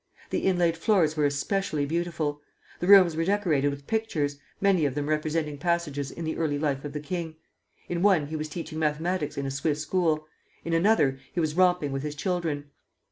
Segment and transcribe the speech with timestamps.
[0.31, 2.41] The inlaid floors were especially beautiful.
[2.79, 6.83] The rooms were decorated with pictures, many of them representing passages in the early life
[6.83, 7.35] of the king.
[7.87, 10.25] In one he was teaching mathematics in a Swiss school;
[10.65, 12.71] in another he was romping with his children.